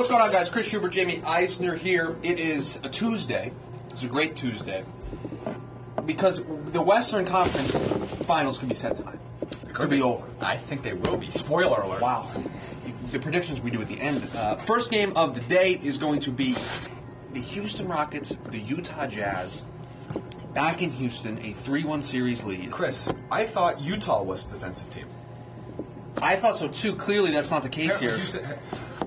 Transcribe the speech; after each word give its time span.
What's 0.00 0.08
going 0.08 0.22
on, 0.22 0.32
guys? 0.32 0.48
Chris 0.48 0.70
Hubert, 0.70 0.92
Jamie 0.92 1.22
Eisner 1.26 1.74
here. 1.74 2.16
It 2.22 2.40
is 2.40 2.76
a 2.82 2.88
Tuesday. 2.88 3.52
It's 3.90 4.02
a 4.02 4.06
great 4.06 4.34
Tuesday 4.34 4.82
because 6.06 6.42
the 6.72 6.80
Western 6.80 7.26
Conference 7.26 7.76
Finals 8.24 8.56
could 8.56 8.70
be 8.70 8.74
set 8.74 8.96
tonight. 8.96 9.18
It 9.42 9.74
could 9.74 9.90
be 9.90 10.00
over. 10.00 10.26
I 10.40 10.56
think 10.56 10.82
they 10.82 10.94
will 10.94 11.18
be. 11.18 11.30
Spoiler 11.32 11.82
alert. 11.82 12.00
Wow. 12.00 12.30
The 13.10 13.18
predictions 13.18 13.60
we 13.60 13.70
do 13.70 13.82
at 13.82 13.88
the 13.88 14.00
end. 14.00 14.26
Uh, 14.34 14.56
first 14.56 14.90
game 14.90 15.12
of 15.16 15.34
the 15.34 15.42
day 15.42 15.72
is 15.82 15.98
going 15.98 16.20
to 16.20 16.30
be 16.30 16.56
the 17.34 17.40
Houston 17.40 17.86
Rockets, 17.86 18.34
the 18.46 18.58
Utah 18.58 19.06
Jazz. 19.06 19.64
Back 20.54 20.80
in 20.80 20.88
Houston, 20.92 21.44
a 21.44 21.52
3 21.52 21.84
1 21.84 22.02
series 22.02 22.42
lead. 22.42 22.70
Chris, 22.70 23.12
I 23.30 23.44
thought 23.44 23.82
Utah 23.82 24.22
was 24.22 24.46
the 24.46 24.54
defensive 24.54 24.88
team. 24.88 25.08
I 26.22 26.36
thought 26.36 26.56
so 26.56 26.68
too. 26.68 26.96
Clearly, 26.96 27.32
that's 27.32 27.50
not 27.50 27.62
the 27.62 27.68
case 27.68 27.98
here. 27.98 28.16
Houston- 28.16 28.46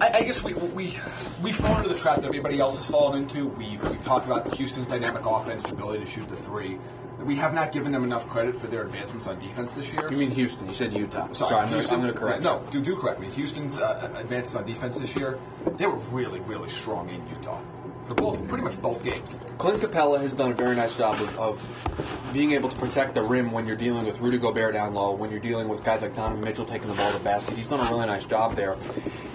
I, 0.02 0.10
I 0.20 0.24
guess 0.24 0.44
we 0.44 0.54
we 0.54 0.98
we 1.42 1.52
fall 1.52 1.78
into 1.78 1.90
the 1.90 1.96
trap 1.98 2.18
that 2.18 2.26
everybody 2.26 2.60
else 2.60 2.76
has 2.76 2.86
fallen 2.86 3.24
into. 3.24 3.48
We've, 3.48 3.82
we've 3.90 4.04
talked 4.04 4.26
about 4.26 4.54
Houston's 4.56 4.88
dynamic 4.88 5.26
offense, 5.26 5.66
ability 5.66 6.04
to 6.04 6.10
shoot 6.10 6.28
the 6.30 6.36
three. 6.36 6.78
We 7.20 7.36
have 7.36 7.54
not 7.54 7.72
given 7.72 7.92
them 7.92 8.04
enough 8.04 8.28
credit 8.28 8.56
for 8.56 8.68
their 8.68 8.82
advancements 8.82 9.28
on 9.28 9.40
defense 9.40 9.76
this 9.76 9.94
year. 9.94 10.12
You 10.12 10.18
mean 10.18 10.32
Houston? 10.32 10.68
You 10.68 10.74
said 10.74 10.92
Utah. 10.94 11.32
Sorry, 11.32 11.56
I'm 11.56 11.70
Houston- 11.70 12.02
going 12.02 12.12
to 12.14 12.20
correct. 12.20 12.40
you. 12.40 12.44
No, 12.50 12.64
do 12.72 12.82
do 12.82 12.98
correct 12.98 13.20
me. 13.22 13.30
Houston's 13.30 13.78
uh, 13.78 14.12
advances 14.16 14.56
on 14.56 14.66
defense 14.66 14.98
this 14.98 15.16
year, 15.16 15.40
they 15.78 15.86
were 15.86 15.98
really 16.12 16.40
really 16.42 16.70
strong 16.70 17.10
in 17.10 17.26
Utah. 17.30 17.62
For 18.08 18.16
both, 18.16 18.46
pretty 18.50 18.64
much 18.64 18.82
both 18.82 19.04
games. 19.04 19.36
Clint 19.58 19.82
Capela 19.82 20.20
has 20.20 20.36
done 20.36 20.52
a 20.52 20.54
very 20.54 20.76
nice 20.76 20.98
job 20.98 21.22
of, 21.22 21.40
of 21.40 22.34
being 22.34 22.52
able 22.52 22.68
to 22.68 22.78
protect 22.78 23.14
the 23.14 23.22
rim 23.22 23.52
when 23.52 23.66
you're 23.66 23.78
dealing 23.78 24.06
with 24.06 24.20
Rudy 24.20 24.38
Gobert 24.38 24.74
down 24.74 24.94
low, 24.94 25.12
when 25.12 25.32
you're 25.32 25.40
dealing 25.40 25.70
with 25.70 25.84
guys 25.84 26.02
like 26.02 26.16
Donovan 26.16 26.44
Mitchell 26.44 26.66
taking 26.66 26.90
the 26.90 26.96
ball 26.96 27.12
to 27.12 27.18
the 27.18 27.24
basket. 27.24 27.56
He's 27.56 27.70
done 27.70 27.80
a 27.80 27.90
really 27.90 28.06
nice 28.06 28.26
job 28.26 28.56
there. 28.56 28.76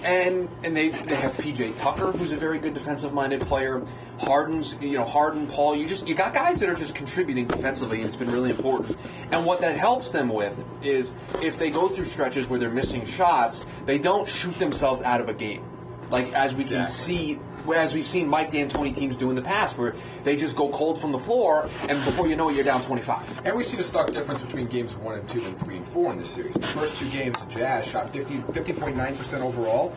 And 0.03 0.47
and 0.63 0.77
they 0.77 0.89
they 0.89 1.15
have 1.15 1.33
PJ 1.37 1.75
Tucker, 1.75 2.11
who's 2.11 2.31
a 2.31 2.35
very 2.35 2.59
good 2.59 2.73
defensive 2.73 3.11
minded 3.11 3.41
player. 3.41 3.81
Harden's 4.19 4.75
you 4.81 4.97
know 4.97 5.05
Harden, 5.05 5.47
Paul. 5.47 5.75
You 5.75 5.87
just 5.87 6.07
you 6.07 6.13
got 6.13 6.33
guys 6.33 6.59
that 6.59 6.69
are 6.69 6.75
just 6.75 6.93
contributing 6.93 7.47
defensively, 7.47 7.97
and 7.97 8.05
it's 8.05 8.15
been 8.15 8.31
really 8.31 8.51
important. 8.51 8.97
And 9.31 9.45
what 9.45 9.61
that 9.61 9.77
helps 9.77 10.11
them 10.11 10.29
with 10.29 10.63
is 10.83 11.13
if 11.41 11.57
they 11.57 11.69
go 11.69 11.87
through 11.87 12.05
stretches 12.05 12.47
where 12.47 12.59
they're 12.59 12.69
missing 12.69 13.05
shots, 13.05 13.65
they 13.85 13.97
don't 13.97 14.27
shoot 14.27 14.57
themselves 14.59 15.01
out 15.01 15.21
of 15.21 15.27
a 15.27 15.33
game. 15.33 15.63
Like 16.11 16.33
as 16.33 16.55
we 16.55 16.63
can 16.63 16.83
see 16.83 17.39
Whereas 17.69 17.93
we've 17.93 18.03
seen 18.03 18.27
Mike 18.27 18.49
D'Antoni 18.49 18.95
teams 18.95 19.15
do 19.15 19.29
in 19.29 19.35
the 19.35 19.43
past, 19.43 19.77
where 19.77 19.93
they 20.23 20.35
just 20.35 20.55
go 20.55 20.69
cold 20.69 20.99
from 20.99 21.11
the 21.11 21.19
floor, 21.19 21.69
and 21.87 22.03
before 22.03 22.27
you 22.27 22.35
know 22.35 22.49
it, 22.49 22.55
you're 22.55 22.63
down 22.63 22.81
25. 22.81 23.45
And 23.45 23.55
we 23.55 23.61
see 23.61 23.77
the 23.77 23.83
stark 23.83 24.11
difference 24.11 24.41
between 24.41 24.65
games 24.65 24.95
one 24.95 25.13
and 25.13 25.27
two 25.27 25.45
and 25.45 25.55
three 25.59 25.77
and 25.77 25.87
four 25.87 26.11
in 26.11 26.17
this 26.17 26.31
series. 26.31 26.55
The 26.55 26.65
first 26.65 26.95
two 26.95 27.07
games, 27.11 27.43
the 27.43 27.51
Jazz 27.51 27.85
shot 27.85 28.11
50, 28.11 28.37
50.9% 28.39 29.41
overall, 29.41 29.93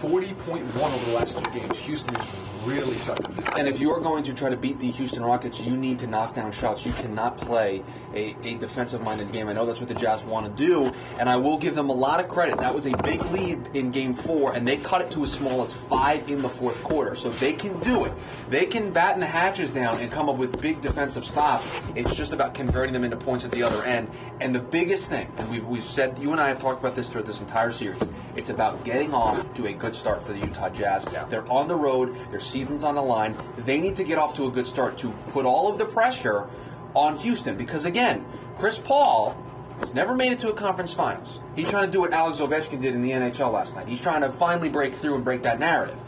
40.1 0.00 0.76
over 0.76 1.04
the 1.06 1.12
last 1.12 1.38
two 1.38 1.48
games. 1.52 1.78
Houston 1.78 2.12
has 2.16 2.28
really 2.64 2.98
shut 2.98 3.22
them 3.22 3.34
down. 3.34 3.58
And 3.58 3.68
if 3.68 3.80
you 3.80 3.90
are 3.92 4.00
going 4.00 4.24
to 4.24 4.34
try 4.34 4.50
to 4.50 4.56
beat 4.56 4.78
the 4.78 4.90
Houston 4.90 5.24
Rockets, 5.24 5.60
you 5.60 5.76
need 5.76 5.98
to 6.00 6.06
knock 6.06 6.34
down 6.34 6.52
shots. 6.52 6.84
You 6.84 6.92
cannot 6.92 7.38
play 7.38 7.82
a, 8.14 8.36
a 8.42 8.54
defensive-minded 8.54 9.32
game. 9.32 9.48
I 9.48 9.52
know 9.52 9.66
that's 9.66 9.80
what 9.80 9.88
the 9.88 9.94
Jazz 9.94 10.22
want 10.24 10.46
to 10.46 10.52
do, 10.52 10.92
and 11.18 11.28
I 11.28 11.36
will 11.36 11.58
give 11.58 11.74
them 11.74 11.88
a 11.88 11.94
lot 11.94 12.20
of 12.20 12.28
credit. 12.28 12.58
That 12.58 12.74
was 12.74 12.86
a 12.86 12.96
big 12.98 13.24
lead 13.26 13.60
in 13.74 13.90
Game 13.90 14.12
Four, 14.12 14.54
and 14.54 14.66
they 14.66 14.76
cut 14.76 15.02
it 15.02 15.10
to 15.12 15.22
as 15.24 15.32
small 15.32 15.62
as 15.62 15.72
five 15.72 16.28
in 16.28 16.42
the 16.42 16.48
fourth 16.48 16.82
quarter. 16.82 17.11
So 17.14 17.30
they 17.30 17.52
can 17.52 17.78
do 17.80 18.04
it. 18.04 18.12
They 18.48 18.66
can 18.66 18.92
batten 18.92 19.20
the 19.20 19.26
hatches 19.26 19.70
down 19.70 20.00
and 20.00 20.10
come 20.10 20.28
up 20.28 20.36
with 20.36 20.60
big 20.60 20.80
defensive 20.80 21.24
stops. 21.24 21.70
It's 21.94 22.14
just 22.14 22.32
about 22.32 22.54
converting 22.54 22.92
them 22.92 23.04
into 23.04 23.16
points 23.16 23.44
at 23.44 23.50
the 23.50 23.62
other 23.62 23.82
end. 23.84 24.10
And 24.40 24.54
the 24.54 24.60
biggest 24.60 25.08
thing, 25.08 25.30
and 25.36 25.50
we've, 25.50 25.66
we've 25.66 25.84
said, 25.84 26.18
you 26.18 26.32
and 26.32 26.40
I 26.40 26.48
have 26.48 26.58
talked 26.58 26.80
about 26.80 26.94
this 26.94 27.08
throughout 27.08 27.26
this 27.26 27.40
entire 27.40 27.72
series, 27.72 28.02
it's 28.36 28.50
about 28.50 28.84
getting 28.84 29.14
off 29.14 29.52
to 29.54 29.66
a 29.66 29.72
good 29.72 29.94
start 29.94 30.22
for 30.22 30.32
the 30.32 30.38
Utah 30.38 30.68
Jazz. 30.68 31.06
They're 31.28 31.50
on 31.50 31.68
the 31.68 31.76
road, 31.76 32.16
their 32.30 32.40
season's 32.40 32.84
on 32.84 32.94
the 32.94 33.02
line. 33.02 33.36
They 33.58 33.78
need 33.80 33.96
to 33.96 34.04
get 34.04 34.18
off 34.18 34.34
to 34.36 34.46
a 34.46 34.50
good 34.50 34.66
start 34.66 34.96
to 34.98 35.10
put 35.28 35.44
all 35.44 35.70
of 35.70 35.78
the 35.78 35.84
pressure 35.84 36.48
on 36.94 37.16
Houston 37.18 37.56
because, 37.56 37.84
again, 37.84 38.24
Chris 38.56 38.78
Paul 38.78 39.36
has 39.80 39.94
never 39.94 40.14
made 40.14 40.32
it 40.32 40.38
to 40.40 40.48
a 40.48 40.52
conference 40.52 40.92
finals. 40.92 41.40
He's 41.56 41.68
trying 41.68 41.86
to 41.86 41.92
do 41.92 42.00
what 42.00 42.12
Alex 42.12 42.38
Ovechkin 42.38 42.80
did 42.80 42.94
in 42.94 43.02
the 43.02 43.10
NHL 43.10 43.52
last 43.52 43.74
night. 43.74 43.88
He's 43.88 44.00
trying 44.00 44.20
to 44.20 44.30
finally 44.30 44.68
break 44.68 44.94
through 44.94 45.16
and 45.16 45.24
break 45.24 45.42
that 45.42 45.58
narrative. 45.58 45.98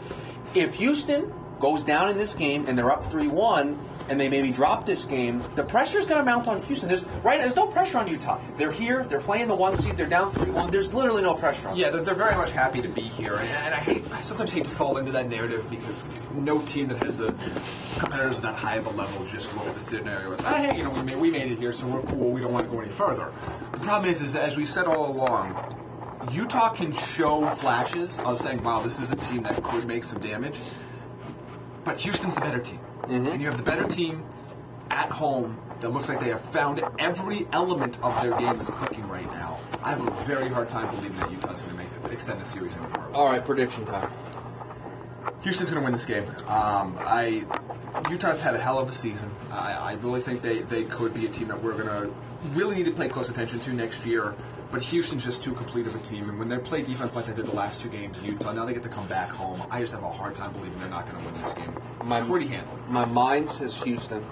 If 0.55 0.75
Houston 0.75 1.31
goes 1.59 1.83
down 1.83 2.09
in 2.09 2.17
this 2.17 2.33
game 2.33 2.65
and 2.67 2.77
they're 2.77 2.91
up 2.91 3.05
3 3.05 3.27
1 3.27 3.79
and 4.07 4.19
they 4.19 4.29
maybe 4.29 4.51
drop 4.51 4.85
this 4.85 5.03
game, 5.03 5.41
the 5.55 5.63
pressure's 5.63 6.05
going 6.05 6.19
to 6.19 6.23
mount 6.25 6.47
on 6.47 6.61
Houston. 6.61 6.87
There's, 6.87 7.03
right, 7.23 7.39
there's 7.41 7.55
no 7.55 7.65
pressure 7.67 7.97
on 7.97 8.07
Utah. 8.07 8.39
They're 8.55 8.71
here, 8.71 9.03
they're 9.05 9.19
playing 9.19 9.47
the 9.47 9.55
one 9.55 9.75
seed, 9.77 9.97
they're 9.97 10.05
down 10.05 10.31
3 10.31 10.51
1. 10.51 10.69
There's 10.71 10.93
literally 10.93 11.23
no 11.23 11.33
pressure 11.33 11.69
on 11.69 11.75
Yeah, 11.75 11.89
them. 11.89 11.97
they're, 12.05 12.13
they're 12.15 12.23
very 12.25 12.35
much 12.35 12.51
happy 12.51 12.81
to 12.83 12.87
be 12.87 13.01
here, 13.01 13.35
and, 13.35 13.49
and 13.49 13.73
I 13.73 13.77
hate. 13.79 14.03
I 14.11 14.21
sometimes 14.21 14.51
hate 14.51 14.63
to 14.65 14.69
fall 14.69 14.97
into 14.97 15.11
that 15.13 15.27
narrative 15.27 15.67
because 15.69 16.07
no 16.33 16.61
team 16.61 16.87
that 16.89 17.01
has 17.03 17.19
a 17.19 17.33
competitors 17.97 18.37
at 18.37 18.43
that 18.43 18.55
high 18.55 18.75
of 18.77 18.85
a 18.85 18.91
level 18.91 19.25
just 19.25 19.53
look 19.55 19.65
at 19.65 19.75
the 19.75 19.81
scenario 19.81 20.31
as, 20.33 20.41
ah, 20.43 20.53
hey, 20.55 20.77
you 20.77 20.83
know, 20.83 20.91
we 20.91 21.01
made, 21.01 21.17
we 21.17 21.31
made 21.31 21.51
it 21.51 21.57
here, 21.59 21.73
so 21.73 21.87
we're 21.87 22.01
cool. 22.03 22.31
We 22.31 22.41
don't 22.41 22.53
want 22.53 22.65
to 22.65 22.71
go 22.71 22.79
any 22.79 22.89
further. 22.91 23.31
The 23.71 23.79
problem 23.79 24.09
is, 24.11 24.21
is 24.21 24.33
that 24.33 24.43
as 24.47 24.55
we 24.55 24.65
said 24.65 24.85
all 24.85 25.11
along, 25.11 25.81
Utah 26.31 26.69
can 26.69 26.91
show 26.93 27.49
flashes 27.49 28.19
of 28.19 28.39
saying, 28.39 28.63
wow, 28.63 28.81
this 28.81 28.99
is 28.99 29.11
a 29.11 29.15
team 29.15 29.43
that 29.43 29.61
could 29.63 29.85
make 29.85 30.03
some 30.03 30.21
damage, 30.21 30.57
but 31.83 31.99
Houston's 31.99 32.35
the 32.35 32.41
better 32.41 32.59
team, 32.59 32.79
mm-hmm. 33.01 33.27
and 33.27 33.41
you 33.41 33.47
have 33.47 33.57
the 33.57 33.63
better 33.63 33.83
team 33.83 34.25
at 34.89 35.11
home. 35.11 35.61
That 35.81 35.89
looks 35.89 36.07
like 36.07 36.21
they 36.21 36.29
have 36.29 36.41
found 36.41 36.81
every 36.99 37.45
element 37.51 38.01
of 38.01 38.19
their 38.21 38.37
game 38.39 38.59
is 38.59 38.69
clicking 38.69 39.07
right 39.09 39.29
now. 39.33 39.59
I 39.83 39.89
have 39.89 40.07
a 40.07 40.11
very 40.23 40.47
hard 40.47 40.69
time 40.69 40.89
believing 40.95 41.19
that 41.19 41.29
Utah's 41.29 41.61
going 41.61 41.75
to 41.75 41.83
make 41.83 42.01
the, 42.01 42.11
extend 42.11 42.41
the 42.41 42.45
series 42.45 42.77
any 42.77 42.85
further. 42.87 43.13
All 43.13 43.27
right, 43.27 43.43
prediction 43.43 43.85
time. 43.85 44.09
Houston's 45.41 45.71
going 45.71 45.81
to 45.81 45.83
win 45.83 45.93
this 45.93 46.05
game. 46.05 46.25
Um, 46.47 46.97
I 46.99 47.45
Utah's 48.09 48.41
had 48.41 48.55
a 48.55 48.59
hell 48.59 48.79
of 48.79 48.89
a 48.89 48.93
season. 48.93 49.31
I, 49.51 49.73
I 49.73 49.93
really 49.93 50.21
think 50.21 50.41
they, 50.41 50.59
they 50.59 50.83
could 50.83 51.13
be 51.13 51.25
a 51.25 51.29
team 51.29 51.47
that 51.47 51.61
we're 51.61 51.73
going 51.73 51.87
to 51.87 52.13
really 52.49 52.75
need 52.75 52.85
to 52.85 52.91
pay 52.91 53.07
close 53.07 53.29
attention 53.29 53.59
to 53.61 53.73
next 53.73 54.05
year. 54.05 54.35
But 54.71 54.81
Houston's 54.81 55.23
just 55.23 55.43
too 55.43 55.53
complete 55.53 55.85
of 55.87 55.95
a 55.95 55.99
team, 55.99 56.27
and 56.27 56.37
when 56.37 56.49
they 56.49 56.57
play 56.57 56.81
defense 56.81 57.15
like 57.15 57.27
they 57.27 57.33
did 57.33 57.45
the 57.45 57.55
last 57.55 57.79
two 57.79 57.87
games 57.87 58.17
in 58.17 58.25
Utah, 58.25 58.51
now 58.51 58.65
they 58.65 58.73
get 58.73 58.83
to 58.83 58.89
come 58.89 59.07
back 59.07 59.29
home. 59.29 59.63
I 59.69 59.79
just 59.79 59.93
have 59.93 60.03
a 60.03 60.09
hard 60.09 60.35
time 60.35 60.51
believing 60.53 60.77
they're 60.79 60.89
not 60.89 61.05
going 61.09 61.23
to 61.23 61.31
win 61.31 61.41
this 61.41 61.53
game. 61.53 61.73
My- 62.03 62.21
pretty 62.21 62.47
handily. 62.47 62.81
My 62.87 63.05
mind 63.05 63.49
says 63.49 63.81
Houston. 63.83 64.25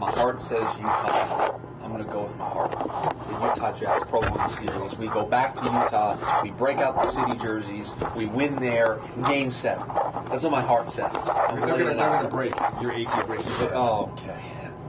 My 0.00 0.10
heart 0.12 0.40
says 0.40 0.66
Utah. 0.78 1.60
I'm 1.82 1.92
going 1.92 2.02
to 2.02 2.10
go 2.10 2.22
with 2.22 2.34
my 2.38 2.48
heart. 2.48 2.70
The 2.70 3.46
Utah 3.46 3.72
Jazz 3.76 4.02
prolong 4.04 4.32
the 4.32 4.48
series. 4.48 4.96
We 4.96 5.08
go 5.08 5.26
back 5.26 5.54
to 5.56 5.64
Utah. 5.64 6.42
We 6.42 6.52
break 6.52 6.78
out 6.78 6.96
the 6.96 7.06
city 7.06 7.36
jerseys. 7.36 7.94
We 8.16 8.24
win 8.24 8.56
there. 8.56 8.98
Game 9.26 9.50
seven. 9.50 9.86
That's 10.30 10.42
what 10.42 10.52
my 10.52 10.62
heart 10.62 10.88
says. 10.88 11.14
I'm 11.14 11.60
They're 11.60 11.94
going 11.94 12.22
to 12.22 12.28
break 12.30 12.54
your 12.80 12.92
breaking. 13.26 13.52
Oh, 13.74 14.10
okay. 14.14 14.40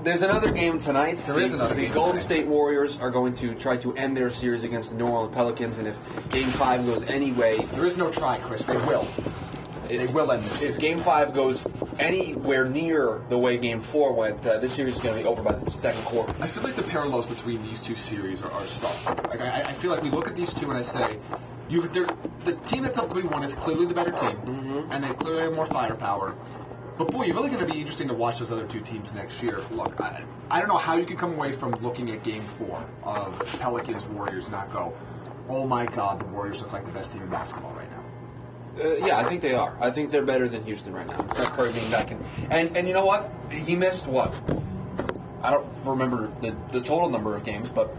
There's 0.03 0.21
another 0.21 0.49
game 0.49 0.79
tonight. 0.79 1.17
There 1.27 1.35
the, 1.35 1.41
is 1.41 1.53
another 1.53 1.75
The 1.75 1.81
game 1.81 1.91
Golden 1.91 2.13
tonight. 2.13 2.23
State 2.23 2.47
Warriors 2.47 2.97
are 2.99 3.11
going 3.11 3.33
to 3.35 3.53
try 3.53 3.75
to 3.77 3.93
end 3.97 4.15
their 4.15 4.29
series 4.29 4.63
against 4.63 4.91
the 4.91 4.95
New 4.95 5.07
Orleans 5.07 5.35
Pelicans, 5.35 5.77
and 5.77 5.87
if 5.87 5.99
Game 6.29 6.49
Five 6.49 6.85
goes 6.85 7.03
anyway, 7.03 7.57
There 7.73 7.85
is 7.85 7.97
no 7.97 8.09
try, 8.09 8.37
Chris. 8.39 8.65
They 8.65 8.77
will. 8.77 9.05
They 9.97 10.07
will 10.07 10.31
end 10.31 10.43
this. 10.45 10.61
If. 10.63 10.79
Game 10.79 10.99
Five 11.01 11.33
goes 11.33 11.67
anywhere 11.99 12.65
near 12.65 13.21
the 13.29 13.37
way 13.37 13.57
Game 13.57 13.81
Four 13.81 14.13
went, 14.13 14.45
uh, 14.45 14.57
this 14.59 14.73
series 14.73 14.95
is 14.95 15.01
going 15.01 15.15
to 15.17 15.21
be 15.23 15.27
over 15.27 15.41
by 15.43 15.53
the 15.53 15.69
second 15.69 16.03
quarter. 16.05 16.33
I 16.39 16.47
feel 16.47 16.63
like 16.63 16.75
the 16.75 16.83
parallels 16.83 17.25
between 17.25 17.61
these 17.63 17.81
two 17.81 17.95
series 17.95 18.41
are, 18.41 18.51
are 18.51 18.65
stark. 18.67 19.05
Like 19.29 19.41
I, 19.41 19.61
I 19.61 19.73
feel 19.73 19.91
like 19.91 20.01
we 20.03 20.09
look 20.09 20.27
at 20.27 20.35
these 20.35 20.53
two 20.53 20.69
and 20.69 20.77
I 20.77 20.83
say, 20.83 21.17
you, 21.69 21.81
the 21.87 22.53
team 22.65 22.83
that's 22.83 22.97
up 22.97 23.09
three 23.09 23.23
one 23.23 23.43
is 23.43 23.53
clearly 23.53 23.85
the 23.85 23.93
better 23.93 24.11
team, 24.11 24.37
Mm-hmm. 24.37 24.91
and 24.91 25.03
they 25.03 25.09
clearly 25.13 25.41
have 25.43 25.55
more 25.55 25.65
firepower. 25.65 26.35
But 26.97 27.11
boy, 27.11 27.23
you're 27.25 27.35
really 27.35 27.49
going 27.49 27.65
to 27.65 27.71
be 27.71 27.79
interesting 27.79 28.07
to 28.09 28.13
watch 28.13 28.39
those 28.39 28.51
other 28.51 28.67
two 28.67 28.81
teams 28.81 29.13
next 29.13 29.41
year. 29.41 29.63
Look, 29.71 29.99
I, 30.01 30.23
I 30.51 30.59
don't 30.59 30.67
know 30.67 30.77
how 30.77 30.97
you 30.97 31.05
can 31.05 31.17
come 31.17 31.33
away 31.33 31.51
from 31.51 31.71
looking 31.81 32.11
at 32.11 32.23
Game 32.23 32.43
Four 32.43 32.83
of 33.03 33.39
Pelicans 33.59 34.05
Warriors 34.05 34.51
not 34.51 34.71
go, 34.71 34.93
oh 35.47 35.65
my 35.65 35.85
God, 35.85 36.19
the 36.19 36.25
Warriors 36.25 36.61
look 36.61 36.73
like 36.73 36.85
the 36.85 36.91
best 36.91 37.11
team 37.13 37.23
in 37.23 37.29
basketball 37.29 37.71
right. 37.73 37.80
Uh, 38.79 39.05
yeah, 39.05 39.17
I 39.17 39.23
think 39.23 39.41
they 39.41 39.53
are. 39.53 39.75
I 39.81 39.91
think 39.91 40.11
they're 40.11 40.25
better 40.25 40.47
than 40.47 40.63
Houston 40.63 40.93
right 40.93 41.07
now. 41.07 41.27
Steph 41.27 41.53
Curry 41.53 41.71
being 41.73 41.91
back 41.91 42.11
in, 42.11 42.23
and 42.49 42.75
and 42.77 42.87
you 42.87 42.93
know 42.93 43.05
what? 43.05 43.29
He 43.51 43.75
missed 43.75 44.07
what? 44.07 44.33
I 45.43 45.49
don't 45.49 45.67
remember 45.83 46.31
the, 46.41 46.55
the 46.71 46.79
total 46.79 47.09
number 47.09 47.35
of 47.35 47.43
games, 47.43 47.67
but 47.69 47.95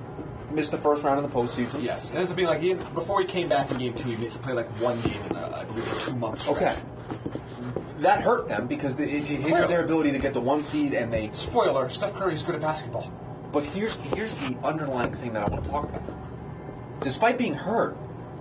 missed 0.51 0.71
the 0.71 0.79
first 0.79 1.03
round 1.03 1.23
of 1.23 1.31
the 1.31 1.37
postseason. 1.37 1.83
Yes, 1.83 2.11
it 2.11 2.17
ends 2.17 2.31
up 2.31 2.37
being 2.37 2.49
like 2.49 2.61
he, 2.61 2.75
before 2.75 3.21
he 3.21 3.27
came 3.27 3.49
back 3.49 3.71
in 3.71 3.79
Game 3.79 3.95
Two, 3.95 4.11
he, 4.11 4.17
he 4.17 4.39
played 4.39 4.57
like 4.57 4.69
one 4.81 5.01
game 5.03 5.21
in 5.31 5.37
a, 5.37 5.57
I 5.57 5.65
believe 5.65 5.91
a 5.93 6.01
two 6.01 6.15
months. 6.15 6.49
Okay. 6.49 6.77
That 7.99 8.21
hurt 8.21 8.49
them 8.49 8.67
because 8.67 8.99
it, 8.99 9.09
it 9.09 9.23
hindered 9.25 9.69
their 9.69 9.85
ability 9.85 10.13
to 10.13 10.19
get 10.19 10.33
the 10.33 10.41
one 10.41 10.63
seed, 10.63 10.95
and 10.95 11.13
they. 11.13 11.31
Spoiler: 11.33 11.89
Steph 11.89 12.15
Curry 12.15 12.35
is 12.35 12.43
good 12.43 12.55
at 12.55 12.61
basketball. 12.61 13.13
But 13.53 13.65
here's 13.65 13.99
here's 13.99 14.35
the 14.37 14.57
underlying 14.65 15.13
thing 15.13 15.35
that 15.35 15.43
I 15.43 15.49
want 15.49 15.65
to 15.65 15.71
talk 15.71 15.85
about. 15.85 16.03
Despite 17.03 17.37
being 17.37 17.55
hurt, 17.55 17.97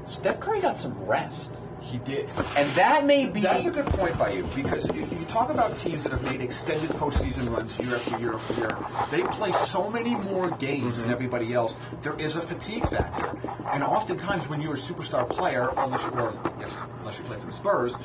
Steph 0.05 0.39
Curry 0.39 0.61
got 0.61 0.77
some 0.77 0.93
rest, 1.05 1.61
He 1.81 1.97
did. 1.99 2.27
and 2.55 2.69
that 2.73 3.05
may 3.05 3.27
be. 3.29 3.41
That's 3.41 3.65
a 3.65 3.71
good 3.71 3.85
point 3.87 4.17
by 4.17 4.31
you 4.31 4.43
because 4.55 4.87
you, 4.95 5.05
you 5.17 5.25
talk 5.25 5.49
about 5.49 5.75
teams 5.77 6.03
that 6.03 6.11
have 6.11 6.23
made 6.23 6.41
extended 6.41 6.89
postseason 6.91 7.49
runs 7.55 7.79
year 7.79 7.95
after 7.95 8.17
year 8.19 8.33
after 8.33 8.53
year. 8.55 8.77
They 9.09 9.23
play 9.33 9.51
so 9.53 9.89
many 9.89 10.15
more 10.15 10.51
games 10.51 10.81
Mm-hmm. 10.99 11.01
than 11.01 11.11
everybody 11.11 11.53
else. 11.53 11.75
There 12.01 12.19
is 12.19 12.35
a 12.35 12.41
fatigue 12.41 12.87
factor, 12.87 13.35
and 13.71 13.83
oftentimes 13.83 14.47
when 14.49 14.61
you're 14.61 14.73
a 14.75 14.77
superstar 14.77 15.27
player, 15.29 15.69
unless 15.77 16.03
you 16.03 16.09
or 16.11 16.33
yes, 16.59 16.77
unless 16.99 17.17
you 17.19 17.23
play 17.25 17.37
for 17.37 17.45
the 17.47 17.53
Spurs, 17.53 17.97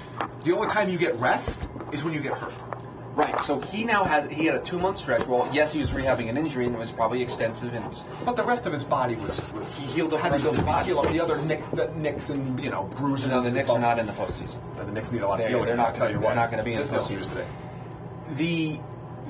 the 0.45 0.53
only 0.53 0.69
time 0.69 0.89
you 0.89 0.99
get 0.99 1.15
rest 1.19 1.69
is 1.93 2.05
when 2.05 2.13
you 2.15 2.21
get 2.21 2.33
hurt. 2.33 2.55
Right. 3.17 3.41
So 3.41 3.59
he 3.61 3.83
now 3.85 4.05
has 4.05 4.31
he 4.31 4.45
had 4.45 4.55
a 4.55 4.61
two 4.61 4.79
month 4.79 4.99
stretch. 4.99 5.27
Well, 5.27 5.49
yes, 5.53 5.73
he 5.73 5.79
was 5.79 5.91
rehabbing 5.91 6.29
an 6.29 6.37
injury 6.37 6.67
and 6.67 6.75
it 6.75 6.79
was 6.79 6.93
probably 6.93 7.23
extensive 7.23 7.73
and 7.75 7.85
it 7.85 7.89
was 7.89 8.05
But 8.27 8.37
the 8.37 8.45
rest 8.45 8.67
of 8.67 8.73
his 8.73 8.85
body 8.85 9.15
was 9.17 9.51
was 9.53 9.75
He 9.75 9.87
healed 9.87 10.13
up 10.15 10.21
had 10.21 10.33
the 10.33 10.35
rest 10.35 10.45
to 10.45 10.51
of 10.51 10.57
his 10.57 10.65
body. 10.65 10.87
heal 10.87 10.99
up 11.01 11.09
the 11.11 11.21
other 11.21 11.39
nicks, 11.43 11.67
the 11.69 11.89
nicks 11.97 12.29
and 12.31 12.63
you 12.63 12.71
know 12.71 12.85
bruises. 12.85 13.29
no, 13.29 13.41
the 13.41 13.51
Knicks 13.51 13.71
are 13.71 13.79
not 13.79 13.99
in 13.99 14.05
the 14.07 14.13
postseason. 14.13 14.59
The 14.77 14.85
Knicks 14.93 15.11
need 15.13 15.23
a 15.23 15.29
lot 15.29 15.41
of 15.41 15.49
healing. 15.49 15.65
they're 15.65 15.77
not 15.77 15.89
I'll 15.89 15.95
tell 15.95 16.07
you 16.11 16.19
they're 16.19 16.27
what. 16.29 16.37
not 16.37 16.51
gonna 16.51 16.63
be 16.63 16.75
in 16.75 16.79
the 16.83 16.85
postseason. 16.85 17.29
today. 17.31 17.47
the 18.35 18.81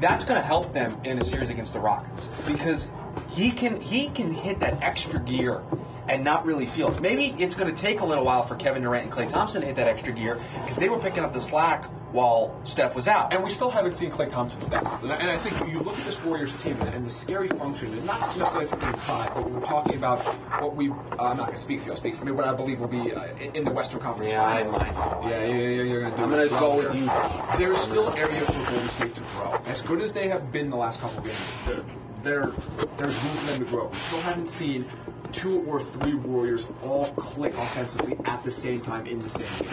that's 0.01 0.25
going 0.25 0.39
to 0.39 0.47
help 0.47 0.75
them 0.75 0.95
in 1.05 1.17
a 1.17 1.25
series 1.25 1.49
against 1.49 1.73
the 1.73 1.81
Rockets 1.81 2.29
because 2.47 2.89
he 3.31 3.51
can 3.51 3.81
he 3.81 4.09
can 4.09 4.33
hit 4.33 4.61
that 4.61 4.83
extra 4.83 5.21
gear 5.21 5.63
and 6.09 6.23
not 6.23 6.47
really 6.47 6.67
feel 6.67 6.93
it. 6.95 7.01
Maybe 7.01 7.35
it's 7.43 7.57
going 7.57 7.73
to 7.75 7.81
take 7.81 7.99
a 8.01 8.05
little 8.07 8.25
while 8.25 8.45
for 8.45 8.55
Kevin 8.55 8.83
Durant 8.83 9.05
and 9.05 9.13
Klay 9.13 9.29
Thompson 9.29 9.61
to 9.63 9.67
hit 9.67 9.75
that 9.77 9.89
extra 9.89 10.13
gear 10.13 10.39
because 10.63 10.77
they 10.77 10.89
were 10.89 10.99
picking 11.01 11.25
up 11.25 11.33
the 11.33 11.41
slack 11.41 11.87
while 12.13 12.59
Steph 12.63 12.95
was 12.95 13.09
out. 13.09 13.35
And 13.35 13.43
we 13.43 13.51
still 13.51 13.71
haven't 13.71 13.93
seen 13.93 14.11
Klay 14.11 14.31
Thompson's 14.31 14.69
best. 14.69 15.03
And 15.03 15.13
I, 15.13 15.17
and 15.17 15.29
I 15.29 15.37
think 15.37 15.69
you 15.71 15.81
look 15.81 15.99
at 15.99 16.05
this 16.05 16.23
Warriors 16.23 16.55
team 16.63 16.81
and, 16.81 16.95
and 16.95 17.05
the 17.05 17.11
scary 17.11 17.49
function, 17.49 17.93
and 17.93 18.05
not 18.07 18.37
necessarily 18.39 18.69
for 18.71 18.77
Game 18.77 18.93
Five, 18.95 19.35
but 19.35 19.51
we 19.51 19.57
were 19.57 19.67
talking 19.67 19.97
about 19.97 20.21
what 20.63 20.77
we. 20.77 20.91
Uh, 20.91 20.95
I'm 21.19 21.37
not 21.37 21.47
going 21.47 21.53
to 21.55 21.59
speak 21.59 21.81
for 21.81 21.87
you. 21.87 21.91
I'll 21.93 21.97
speak 21.97 22.15
for 22.15 22.25
me. 22.25 22.31
What 22.31 22.47
I 22.47 22.55
believe 22.55 22.79
will 22.79 22.87
be 22.87 23.13
uh, 23.13 23.25
in- 23.41 23.57
in 23.57 23.65
the 23.65 23.73
Western 23.73 23.99
Conference 24.01 24.31
Yeah, 24.31 24.45
I 24.47 24.63
Finals. 24.63 24.79
might. 24.79 25.29
Yeah, 25.29 25.45
yeah, 25.45 25.55
yeah, 25.57 25.83
you're 25.83 26.01
going 26.03 26.13
to 26.13 26.17
do. 26.19 26.23
I'm 26.23 26.31
gonna 26.31 26.49
go 26.61 26.77
with 26.77 26.93
here. 26.95 27.03
you. 27.03 27.59
There's 27.59 27.79
still 27.79 28.15
area 28.15 28.41
for 28.43 28.71
Golden 28.71 28.89
State 28.89 29.15
to 29.17 29.21
grow. 29.35 29.61
As 29.67 29.83
good 29.83 30.01
as 30.01 30.13
they 30.13 30.29
have 30.29 30.53
been 30.53 30.71
the 30.71 30.77
last 30.77 31.01
couple 31.01 31.21
games, 31.25 31.85
there, 32.23 32.47
there, 32.47 32.87
there's 32.97 33.15
room 33.23 33.37
for 33.37 33.47
them 33.51 33.59
to 33.61 33.65
grow. 33.67 33.87
We 33.89 33.97
still 33.99 34.21
haven't 34.21 34.49
seen 34.49 34.87
two 35.33 35.63
or 35.65 35.83
three 35.83 36.15
Warriors 36.15 36.69
all 36.83 37.07
click 37.13 37.53
offensively 37.55 38.17
at 38.25 38.43
the 38.45 38.51
same 38.51 38.81
time 38.81 39.07
in 39.07 39.21
the 39.23 39.29
same 39.29 39.49
game. 39.59 39.69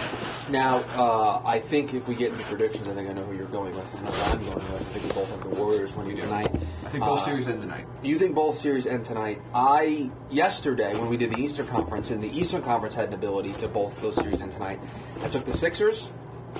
Now, 0.49 0.77
uh, 0.95 1.41
I 1.45 1.59
think 1.59 1.93
if 1.93 2.07
we 2.07 2.15
get 2.15 2.31
into 2.31 2.43
predictions, 2.45 2.87
I 2.87 2.93
think 2.93 3.07
I 3.09 3.13
know 3.13 3.23
who 3.23 3.35
you're 3.35 3.45
going 3.45 3.73
with. 3.75 3.95
I 3.95 4.01
know 4.01 4.11
I'm 4.11 4.43
going 4.45 4.73
with. 4.73 4.81
I 4.81 4.83
think 4.85 5.05
we 5.05 5.11
both 5.11 5.29
have 5.29 5.43
the 5.43 5.49
Warriors 5.49 5.95
winning 5.95 6.17
tonight. 6.17 6.51
I 6.85 6.89
think 6.89 7.03
both 7.03 7.19
Uh, 7.19 7.25
series 7.25 7.47
end 7.47 7.61
tonight. 7.61 7.85
You 8.01 8.17
think 8.17 8.35
both 8.35 8.57
series 8.57 8.87
end 8.87 9.05
tonight? 9.05 9.41
I 9.53 10.09
yesterday 10.31 10.97
when 10.97 11.07
we 11.07 11.17
did 11.17 11.31
the 11.31 11.39
Eastern 11.39 11.67
Conference, 11.67 12.09
and 12.09 12.21
the 12.21 12.35
Eastern 12.37 12.61
Conference 12.61 12.95
had 12.95 13.09
an 13.09 13.13
ability 13.13 13.53
to 13.53 13.67
both 13.67 14.01
those 14.01 14.15
series 14.15 14.41
end 14.41 14.51
tonight. 14.51 14.79
I 15.23 15.29
took 15.29 15.45
the 15.45 15.53
Sixers 15.53 16.09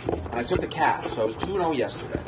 and 0.06 0.36
I 0.36 0.44
took 0.44 0.60
the 0.60 0.68
Cavs. 0.68 1.10
So 1.12 1.24
I 1.24 1.26
was 1.26 1.36
2 1.36 1.46
0 1.46 1.72
yesterday, 1.72 2.20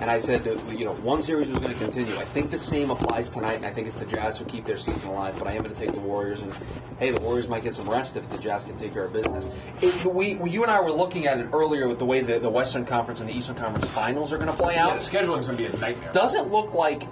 and 0.00 0.10
I 0.10 0.18
said 0.18 0.44
that 0.44 0.78
you 0.78 0.84
know 0.84 0.94
one 0.96 1.22
series 1.22 1.48
was 1.48 1.58
going 1.58 1.72
to 1.72 1.78
continue. 1.78 2.16
I 2.16 2.24
think 2.24 2.50
the 2.50 2.58
same 2.58 2.90
applies 2.90 3.30
tonight, 3.30 3.54
and 3.54 3.66
I 3.66 3.70
think 3.70 3.86
it's 3.86 3.96
the 3.96 4.06
Jazz 4.06 4.38
who 4.38 4.44
keep 4.44 4.64
their 4.64 4.76
season 4.76 5.08
alive. 5.08 5.34
But 5.38 5.48
I 5.48 5.52
am 5.52 5.62
going 5.62 5.74
to 5.74 5.80
take 5.80 5.92
the 5.92 6.00
Warriors, 6.00 6.42
and 6.42 6.52
hey, 6.98 7.10
the 7.10 7.20
Warriors 7.20 7.48
might 7.48 7.62
get 7.62 7.74
some 7.74 7.88
rest 7.88 8.16
if 8.16 8.28
the 8.28 8.38
Jazz 8.38 8.64
can 8.64 8.76
take 8.76 8.92
care 8.92 9.04
of 9.04 9.12
business. 9.12 9.48
It, 9.80 10.04
we, 10.04 10.38
you 10.48 10.62
and 10.62 10.70
I 10.70 10.80
were 10.80 10.92
looking 10.92 11.26
at 11.26 11.38
it 11.38 11.48
earlier 11.52 11.88
with 11.88 11.98
the 11.98 12.06
way 12.06 12.20
the, 12.20 12.38
the 12.38 12.50
Western 12.50 12.84
Conference 12.84 13.20
and 13.20 13.28
the 13.28 13.34
Eastern 13.34 13.56
Conference 13.56 13.86
finals 13.86 14.32
are 14.32 14.38
going 14.38 14.50
to 14.50 14.56
play 14.56 14.76
out. 14.76 14.88
Yeah, 14.88 14.98
the 14.98 15.00
scheduling 15.00 15.40
is 15.40 15.46
going 15.46 15.58
to 15.58 15.68
be 15.68 15.76
a 15.76 15.80
nightmare. 15.80 16.12
doesn't 16.12 16.50
look 16.50 16.74
like 16.74 17.08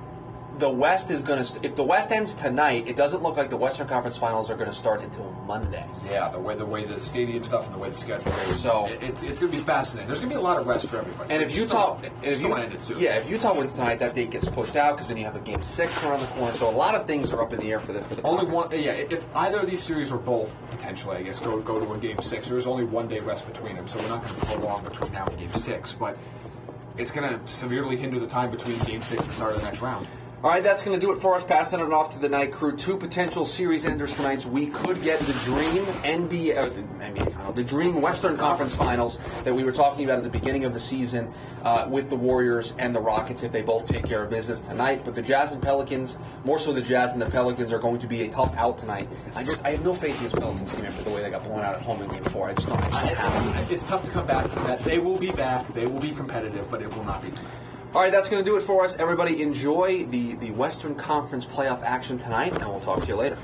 the 0.59 0.71
West 0.71 1.11
is 1.11 1.21
going 1.23 1.45
to. 1.45 1.61
If 1.63 1.77
the 1.77 1.83
West 1.83 2.11
ends 2.13 2.33
tonight, 2.35 2.87
it 2.87 2.97
doesn't 2.97 3.23
look 3.23 3.37
like 3.37 3.51
the 3.51 3.57
Western 3.57 3.87
Conference 3.87 4.17
Finals 4.17 4.49
are 4.51 4.55
going 4.57 4.71
to 4.71 4.75
start 4.77 5.03
until 5.03 5.31
Monday. 5.47 5.85
Yeah, 6.09 6.29
the 6.31 6.39
way 6.39 6.55
the 6.55 6.65
way 6.65 6.85
the 6.85 6.99
stadium 6.99 7.45
stuff 7.45 7.67
and 7.67 7.75
the 7.75 7.79
way 7.79 7.91
the 7.91 7.97
schedule 7.97 8.33
is. 8.51 8.61
So- 8.61 8.87
it- 8.87 9.03
it's 9.03 9.23
it's 9.23 9.39
going 9.39 9.53
to 9.53 9.59
be 9.59 9.63
fascinating. 9.63 10.07
There's 10.09 10.21
going 10.21 10.31
to 10.31 10.37
be 10.37 10.41
a 10.41 10.43
lot 10.43 10.59
of 10.59 10.67
rest 10.67 10.89
for 10.89 10.99
everybody. 10.99 11.33
And 11.33 11.43
if 11.43 11.51
It's 11.51 11.59
Utah, 11.59 11.99
still, 11.99 12.13
if 12.23 12.41
you, 12.41 12.55
end 12.55 12.73
it 12.73 12.81
soon. 12.81 12.99
yeah, 12.99 13.17
if 13.17 13.29
Utah 13.31 13.55
wins 13.55 13.75
tonight, 13.75 13.99
that 13.99 14.15
date 14.15 14.31
gets 14.31 14.49
pushed 14.49 14.77
out 14.77 14.95
because 14.97 15.09
then 15.09 15.17
you 15.17 15.25
have 15.25 15.37
a 15.37 15.41
game 15.41 15.63
six 15.63 16.03
around 16.05 16.21
the 16.21 16.27
corner. 16.29 16.55
So 16.55 16.69
a 16.69 16.71
lot 16.71 16.95
of 16.95 17.07
things 17.07 17.33
are 17.33 17.43
up 17.43 17.53
in 17.53 17.61
the 17.61 17.71
air 17.71 17.81
for 17.81 17.93
the 17.93 18.01
for 18.03 18.15
the 18.15 18.23
Only 18.23 18.47
conference. 18.47 18.73
one. 18.73 18.83
Yeah, 18.83 18.93
if 18.93 19.27
either 19.35 19.61
of 19.61 19.67
these 19.71 19.83
series 19.83 20.11
or 20.11 20.19
both 20.19 20.57
potentially, 20.71 21.17
I 21.17 21.23
guess, 21.23 21.39
go 21.39 21.61
go 21.61 21.79
to 21.85 21.93
a 21.93 21.99
game 21.99 22.21
six. 22.23 22.49
There's 22.49 22.67
only 22.67 22.85
one 22.85 23.09
day 23.09 23.21
rest 23.21 23.47
between 23.47 23.77
them, 23.77 23.87
so 23.89 23.99
we're 23.99 24.09
not 24.09 24.23
going 24.23 24.35
to 24.41 24.47
prolong 24.47 24.85
between 24.85 25.13
now 25.13 25.27
and 25.27 25.39
game 25.39 25.53
six. 25.55 25.93
But 25.93 26.17
it's 26.97 27.11
going 27.11 27.29
to 27.29 27.47
severely 27.47 27.97
hinder 27.97 28.19
the 28.19 28.27
time 28.27 28.51
between 28.51 28.79
game 28.81 29.03
six 29.03 29.23
and 29.25 29.31
the 29.33 29.37
start 29.37 29.53
of 29.53 29.59
the 29.61 29.65
next 29.67 29.83
round. 29.83 30.07
All 30.45 30.51
right, 30.51 30.63
that's 30.63 30.83
going 30.83 31.01
to 31.01 31.05
do 31.05 31.13
it 31.13 31.19
for 31.19 31.35
us. 31.35 31.43
Passing 31.43 31.81
it 31.81 31.93
off 31.95 32.13
to 32.13 32.19
the 32.19 32.29
night 32.29 32.53
crew. 32.53 32.77
Two 32.77 32.99
potential 32.99 33.47
series 33.47 33.87
enders 33.87 34.15
tonight. 34.15 34.45
We 34.45 34.67
could 34.67 35.03
get 35.03 35.19
the 35.21 35.33
dream 35.33 35.87
NBA, 35.87 36.57
uh, 36.59 36.69
the 36.69 36.83
NBA 36.83 37.33
final, 37.33 37.53
the 37.55 37.65
dream 37.65 38.03
Western 38.03 38.37
Conference 38.37 38.75
Finals 38.75 39.19
that 39.45 39.55
we 39.55 39.65
were 39.65 39.73
talking 39.73 40.05
about 40.05 40.19
at 40.19 40.25
the 40.25 40.31
beginning 40.31 40.67
of 40.67 40.75
the 40.75 40.79
season 40.79 41.33
uh, 41.63 41.87
with 41.89 42.11
the 42.11 42.17
Warriors 42.17 42.75
and 42.79 42.95
the 42.95 43.01
Rockets 43.01 43.45
if 43.45 43.51
they 43.51 43.63
both 43.63 43.89
take 43.89 44.05
care 44.05 44.23
of 44.23 44.29
business 44.29 44.61
tonight. 44.61 45.07
But 45.07 45.15
the 45.15 45.23
Jazz 45.23 45.53
and 45.53 45.63
Pelicans, 45.63 46.19
more 46.45 46.59
so 46.59 46.71
the 46.71 46.83
Jazz 46.83 47.15
and 47.15 47.23
the 47.23 47.31
Pelicans, 47.31 47.73
are 47.73 47.79
going 47.79 47.99
to 48.01 48.07
be 48.07 48.25
a 48.25 48.29
tough 48.29 48.55
out 48.57 48.77
tonight. 48.77 49.09
I 49.35 49.43
just 49.43 49.65
I 49.65 49.71
have 49.71 49.85
no 49.85 49.95
faith 49.95 50.19
in 50.19 50.25
this 50.25 50.33
Pelicans 50.33 50.75
team 50.75 50.85
after 50.85 51.03
the 51.03 51.11
way 51.11 51.23
they 51.23 51.31
got 51.31 51.45
blown 51.45 51.61
out 51.61 51.77
at 51.77 51.83
home 51.83 52.03
in 52.03 52.11
Game 52.11 52.25
Four. 52.25 52.51
I 52.51 52.53
just 52.53 52.69
don't. 52.69 52.79
I 52.83 52.91
just 52.91 53.03
don't 53.03 53.17
have 53.17 53.71
it. 53.71 53.75
It's 53.75 53.85
tough 53.85 54.05
to 54.05 54.11
come 54.11 54.27
back 54.27 54.49
from 54.49 54.65
that. 54.65 54.85
They 54.85 54.99
will 54.99 55.19
be 55.19 55.31
back. 55.31 55.67
They 55.73 55.87
will 55.87 56.01
be 56.01 56.11
competitive, 56.11 56.71
but 56.71 56.83
it 56.83 56.95
will 56.95 57.05
not 57.05 57.23
be 57.23 57.31
tonight. 57.31 57.51
All 57.97 58.03
right, 58.03 58.13
that's 58.13 58.29
going 58.29 58.45
to 58.45 58.51
do 58.51 58.59
it 58.59 58.61
for 58.61 58.85
us. 58.85 58.99
Everybody, 58.99 59.41
enjoy 59.41 60.05
the 60.05 60.35
the 60.35 60.51
Western 60.51 60.95
Conference 60.97 61.47
playoff 61.47 61.83
action 61.83 62.19
tonight, 62.19 62.53
and 62.53 62.67
we'll 62.67 62.79
talk 62.79 63.01
to 63.01 63.07
you 63.07 63.17
later. 63.17 63.39